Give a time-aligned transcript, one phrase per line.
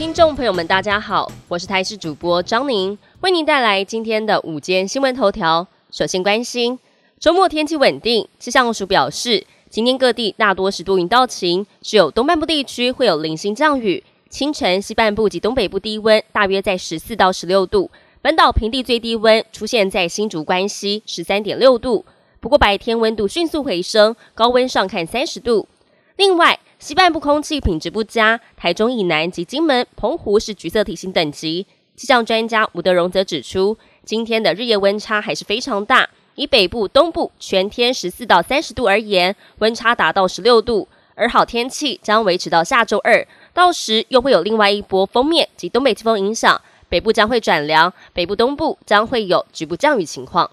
[0.00, 5.66] 听众朋友们，大家好，我是台视主播张宁，为您带来今天的午间新闻头条。
[5.90, 6.78] 首先关心
[7.18, 14.02] 周末天气稳定，气象署表示，今天各地大多是多云到晴，只有东半部地区会有零星降雨。
[14.30, 17.90] 清晨西半部及东北部低温大约在十四到十六度，
[18.22, 22.06] 本岛平地最低温出现在新竹关西十三点六度。
[22.40, 25.68] 不过白天温度迅速回升，高温上看三十度。
[26.16, 31.66] 另外，西半部空气品质不佳，台中以南及金门、澎湖是橘色提醒等级。
[31.94, 36.08] 气象专家吴德荣则指出，今天的日夜温差还是非常大。
[36.36, 50.50] 以北部、东部全天十四到三十度而言，温差达到十六度，而好天气将维持到下周二，到时又会有另外一波锋面及东北季风影响，北部将会转凉，北部、东部将会有局部降雨情况。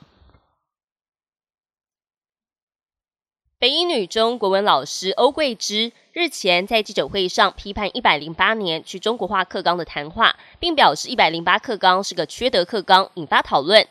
[3.59, 13.87] 北一女中国文老师欧桂芝日前在记者会上批判一百零八年去中国化课纲的谈话，并表示一百零八课纲是个缺德课纲，引发讨论。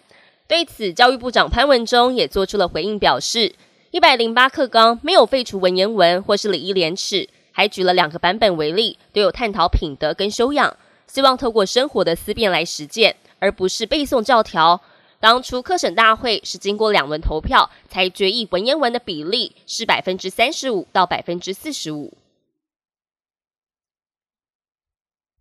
[0.47, 3.57] 对此，教育部长潘文忠也做出了回应，表示
[3.91, 10.77] 一百零八课纲没有废除文言文或是礼义廉耻，还举了两个版本为例，都有探讨品德跟修养，
[11.09, 14.81] 希望透过生活的思辨来实践，而不是背诵教条。
[15.19, 22.13] 当初课审大会是经过两轮投票才决议，文言文的比例是百分之三十五到百分之四十五。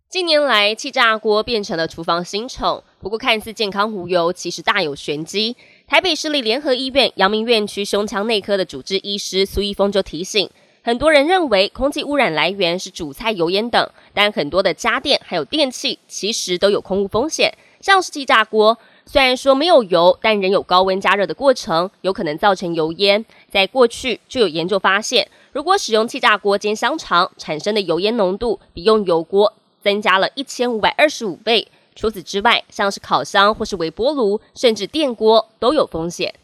[0.08, 5.56] 近年来，气炸锅变成了厨房新宠，不过看似健康无忧，其实大有玄机。
[5.86, 10.48] 台北市立联合医院阳明院区胸腔内科的主治医师苏一峰就提醒，
[10.82, 18.78] 很多人认为空气污染来源是煮菜油烟等，但很多的家电还有电器其实都有空污风险，像是气炸锅。
[19.04, 23.24] 虽然说没有油，但仍有高温加热的过程，有可能造成油烟。
[23.48, 31.68] 在过去就有研究发现，如果使用气炸锅煎香肠，产生的油烟浓度比用油锅增加了一千五百二十五倍。
[31.94, 36.34] 除此之外，像是烤箱或是微波炉，甚至电锅都有风险。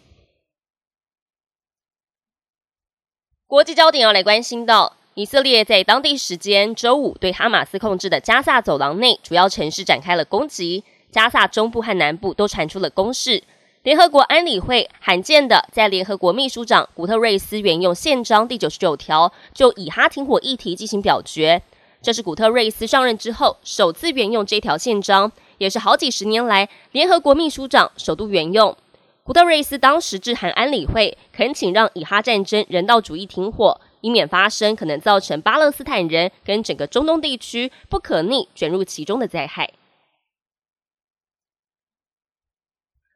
[3.49, 10.85] 国际焦点要来关心到，以色列在当地时间周五对哈马斯控制的加萨走廊内主要城市展开了攻击。
[11.13, 13.41] 加萨中部和南部都传出了攻势。
[13.83, 21.63] 联合国安理会罕见的在联合国秘书长古特瑞斯援用宪章第九十九条，就以哈停火议题进行表决。
[22.01, 28.75] 这是古特瑞斯上任之后首次援用这条宪章，也是好几十年来联合国秘书长首度援用。
[29.23, 39.71] 古特瑞斯当时致函安理会，恳请让以哈战争人道主义停火，以免发生可能造成巴勒斯坦人跟整个中东地区不可逆卷入其中的灾害。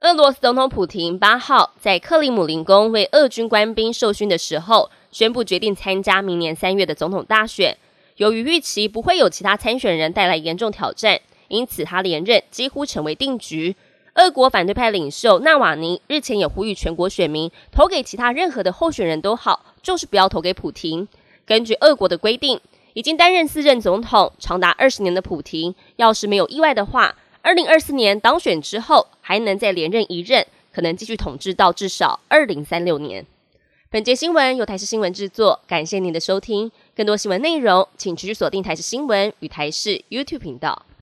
[0.03, 7.79] 俄罗斯总统普京八号在克里姆林宫为俄军官兵授勋的时候，宣布决定参加明年三月的总统大选。
[8.17, 11.19] 由于预期不会有其他参选人带来严重挑战，
[11.49, 13.75] 因此他连任几乎成为定局。
[14.17, 21.09] 俄国反对派领袖纳瓦尼日前也呼吁全国选民投给其他任何的候选人都好，就是不要投给普京。
[21.47, 22.61] 根据俄国的规定，
[22.93, 27.17] 已经担任四任总统长达二十年的普京，要是没有意外的话。
[27.47, 33.25] 二零二四年当选之后，还能再连任一任，可能继续统治到至少二零三六年。
[33.89, 36.73] 本节新闻由台视新闻制作，感谢您的收听。
[36.97, 40.86] 更多新闻内容，请持续锁定台视新闻与台视 YouTube 频道。